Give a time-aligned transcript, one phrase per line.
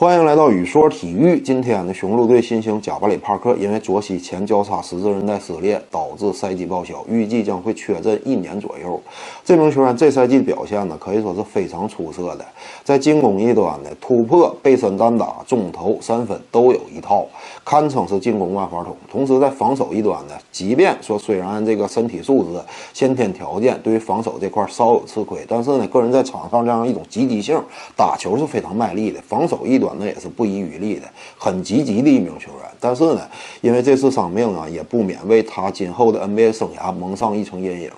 [0.00, 1.40] 欢迎来到雨说体育。
[1.40, 9.02] 今天的雄鹿队新星贾巴里·帕克因为左膝前交叉十字韧带撕裂，导致赛季报销，预计将会缺阵一年左右。
[9.44, 12.46] 这名球员这赛季表现呢，可以说是非常出色的。
[12.84, 17.26] 在进攻一端呢，突破、背身单打、中投、三分都有一套，
[17.64, 18.94] 堪称是进攻万花筒。
[19.10, 22.60] 同时在防守一端呢，即便说虽然这个身体素质、
[22.92, 27.60] 先天条件对于防守这块稍有吃亏，但是呢，个人在场上这样一种积极性，
[27.96, 29.20] 打球是非常卖力的。
[29.22, 29.87] 防守一端。
[29.98, 32.70] 那也是不遗余力的，很积极的一名球员。
[32.80, 33.20] 但是呢，
[33.60, 37.90] 因为这次伤病啊，也不免为他今后的 NBA 生涯蒙上一层阴影。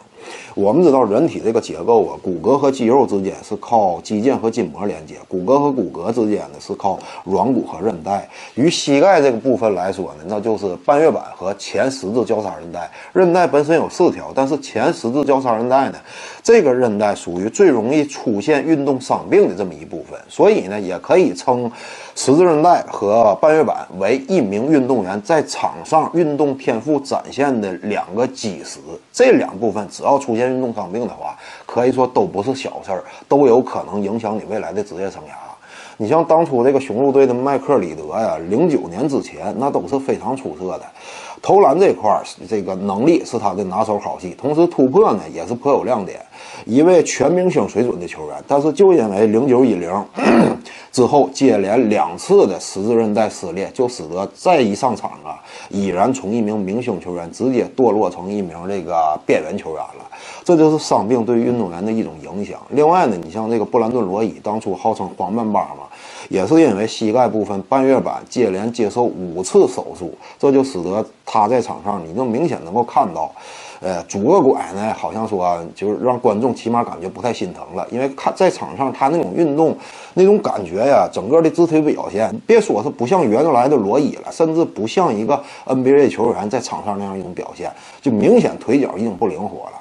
[0.54, 8.28] 我们知道，人体这个结构啊，骨骼和肌肉之间是靠肌腱和筋膜连接，骨骼和骨骼之间呢是靠软骨和韧带。
[8.54, 12.90] 于膝盖这个部分来说呢，那就是半月板和前十字交叉韧带。
[13.12, 15.98] 韧带本身有四条，但是前十字交叉韧带呢，
[16.42, 21.70] 这个韧带属于最容易出现运动伤病的这么一部分，所以呢，也可以称
[22.14, 28.80] 十字韧带和半月板为一名运动员在场上运动天赋展现的两个基石。
[29.12, 35.32] 这两部分只要要出现运动伤病的话，可以说都不是小事儿，都有可能影响你未来的职业生涯。
[35.96, 40.82] 你像当初这个雄鹿队的麦克里德呀，零九年之前那都是非常出色的，
[41.42, 46.18] 投篮这块儿这个能力是他的拿手好戏，同时突破呢也是颇有亮点，
[46.64, 48.36] 一位全明星水准的球员。
[48.48, 49.92] 但是就因为零九一零
[50.92, 55.38] 之后接连两次的十字韧带撕裂，就使得再一上场啊，
[55.68, 60.09] 已然从一名明星球员直接堕落成一名这个边缘球员了。
[60.44, 62.60] 这就是伤病对于运动员的一种影响。
[62.70, 65.86] 另外呢，你像这个布兰顿·罗伊，当初号称“黄曼巴”嘛，
[66.28, 73.30] 也是因为膝盖部分半月板接连接受五次手术，这就使得他在场上你就明显能够看到，
[73.80, 79.76] 呃，拄个拐呢，好像说就是让观众起码感觉不太心疼了，因为看在场上他那种运动
[80.14, 87.70] 那种感觉呀，整个的肢体表现，别说是不像原来的罗伊了，甚至不像一个 NBA 球员在场上那样一种表现，
[88.02, 89.72] 就明显腿脚已经不灵活了。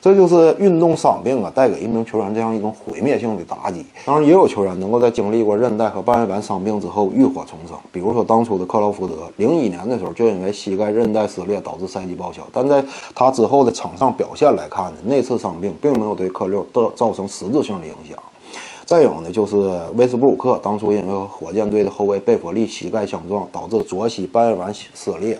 [0.00, 3.84] 这就是运动伤病啊，带给一名球员这样一种毁灭性的打击。
[4.04, 7.76] 当然，也有球员能够在经历过韧带和半月板伤病之后浴火重生。
[7.90, 12.42] 比如说，当初的克劳福德，零一年的时候就因为膝盖韧带撕裂导致赛季报销。
[12.52, 18.16] 但在他之后的场上表现来看呢，那次伤病并没有对克六造造成实质性的影响。
[18.88, 19.54] 再有呢，就是
[19.96, 25.38] 威斯布鲁克，当初因为火箭队的后卫贝弗利膝盖相撞，导致左膝半月板撕裂。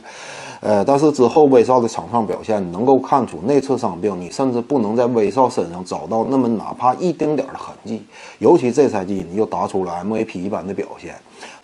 [0.61, 8.03] 呃，但是之后威少的场上表现能够看出那次伤病，你甚至不能在威少身上找到那么哪怕一丁点儿的痕迹。
[8.39, 11.15] 尤其这赛季，你又打出了 MVP 一般的表现。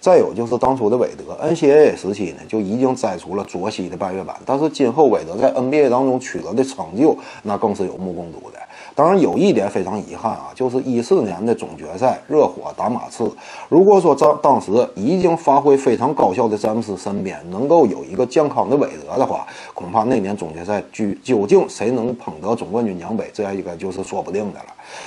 [0.00, 8.58] 再有就是当初的韦德，NCAA 时期呢就已经摘除了左膝的半月板，但是今后韦德在 NBA 当中取得的成就，那更是有目共睹的。
[8.96, 13.28] 当然有一点非常遗憾啊，就是一四年的总决赛，热火打马刺。
[13.68, 19.44] 如果说当当时已经发挥非常高效的詹姆斯身边能够有一个健康的韦德的话，
[19.74, 24.66] 恐怕那年总决赛究究竟谁能捧得总冠军奖杯，这样应该就是说不定的了。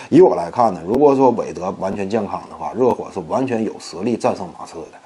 [0.10, 4.98] 以我来看呢，如果说韦德完全健康的话，热火是完全有实力战胜马刺的。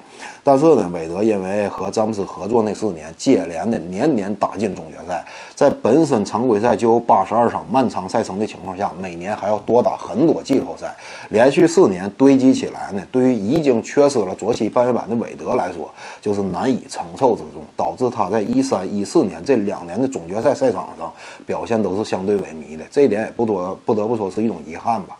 [0.44, 5.24] 但是呢，韦德因为和詹姆斯合作那四年，接连的年年打进总决赛，
[5.54, 10.94] 在本身常规赛就有八十二场漫长赛程的情况下，每年还要多打很多季后赛，
[11.30, 15.88] 连续四年堆积起来呢，对于已经缺失了左膝半月板的韦德来说，
[16.20, 21.12] 就是难以承受之重，导致他在一三一四年这两年的总决赛赛场上
[21.46, 25.16] 表现都是相对萎靡的，这一点也不多不得不说是一种遗憾吧。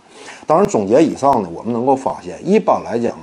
[0.46, 3.16] 当然，总结以上呢，我们能够发现，一般来讲，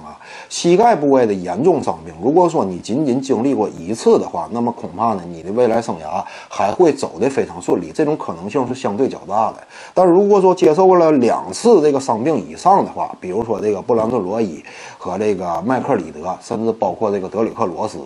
[0.49, 9.57] 膝盖部位的严重伤病，如果说你仅仅经历过一次的话，那么恐怕呢，你的未来生涯还会走得非常顺利，这种可能性是相对较大的。
[9.93, 14.63] 但如果说接受了两次这个伤病以上的话，比如说这个布兰顿·罗伊
[14.97, 17.99] 和这个麦克里德，甚至包括这个德里克·罗斯，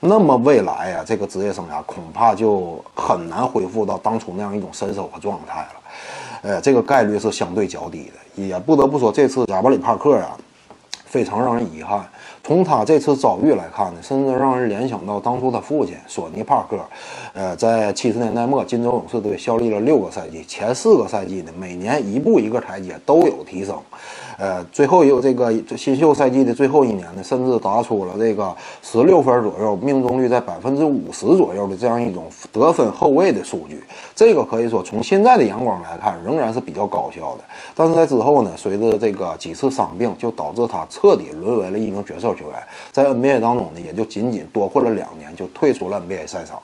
[0.00, 5.68] 那么未来呀，这个职业生涯恐怕就很难恢复到当初那样一种身手和状态了。
[6.40, 10.38] 呃，这个概率是相对较低的，也不得不说，这次贾巴里·帕克啊，
[11.08, 12.04] 非常让人遗憾。
[12.44, 16.78] 从他这次遭遇来看呢，甚至让人联想到当初他父亲索尼·帕克，
[17.34, 23.76] 呃，在七十年代末金州勇士队效力了六个赛季，前四个赛季呢，每年一步一个台阶都有提升。
[24.38, 33.82] 呃，最后也有这个新秀赛季的最后一年呢，甚至打出了这个十六分左右，命中率在百分之五十左右的这样一种得分后卫的数据。
[34.14, 37.42] 这个可以说从现在的眼光来看，仍然是比较高效的。
[37.74, 42.60] 但是在之后呢，随着这个几次伤病，就导致他彻底沦为了一名角色球员，
[42.90, 46.60] 在 NBA 当中呢，也就仅仅多混了两年，就退出了 NBA 赛场。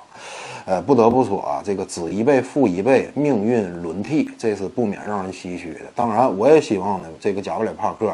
[0.66, 5.80] 呃，不得不说啊，这个子一辈父一辈，命运轮替，这是不免让人唏嘘的。
[5.94, 8.12] 当然，我也希望呢，这个贾布里帕克，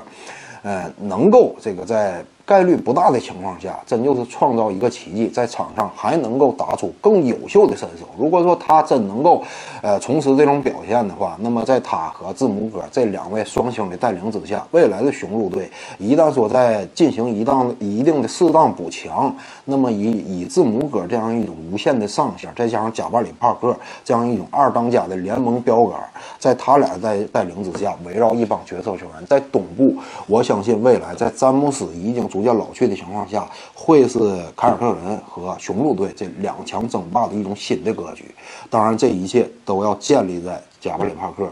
[0.62, 8.05] 呃，能够这个在概率不大的情况下，真就是创造一个奇迹，在场上还能够打出更优秀的身手。
[8.19, 9.41] 如果说他真能够，
[9.81, 19.32] 呃，从事这种表现的话，那么在他和字母哥这两位双星的带领之下，未来的雄鹿队一旦说在进行一当一定的适当补强，
[19.64, 26.00] 那么以以字母哥这样一种无限的上限，再加上贾巴里·帕克这样一种二当家的联盟标杆，
[26.41, 29.94] 在他俩在带领之下，围绕一帮角色球员，在东部，
[30.26, 34.19] 我相信未来在詹姆斯已经足逐渐老去的情况下，会是
[34.56, 38.25] 凯尔特人和雄鹿队这两强争霸的一种新的格局。
[38.70, 41.46] 当然，这一切都要建立在贾布里·帕克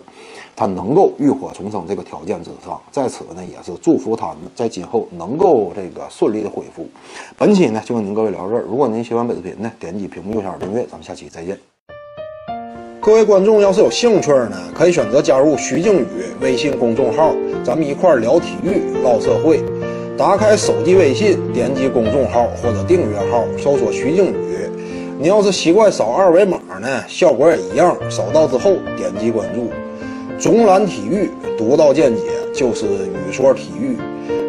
[0.57, 2.81] 他能够浴火重生这个条件之上。
[2.91, 6.89] 在此呢，也是祝福他们在今后能够这个顺利的恢复。
[7.37, 8.65] 本期呢就跟您各位聊到这儿。
[8.67, 10.87] 如果您喜欢本视频呢，点击屏幕右下角订阅。
[10.87, 11.59] 咱们下期再见。
[12.99, 16.07] 各位观众要是有兴趣呢，可以选择加入徐静宇
[16.41, 19.63] 微信公众号，咱们一块儿聊体育、唠社会。
[20.19, 24.69] 打开手机微信，点击公众号或者订阅号，搜索徐静宇。
[25.17, 27.97] 你要是习惯扫二维码呢，效果也一样。
[28.11, 29.71] 扫到之后点击关注。
[30.37, 32.23] 总览体育独到见解
[32.53, 33.97] 就是语说体育，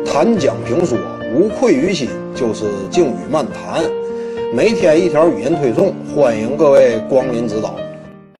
[0.04, 0.98] 谈讲评说
[1.36, 3.84] 无愧于心就是静语漫谈。
[4.52, 7.76] 每天一条语音推送，欢迎各位光临指导。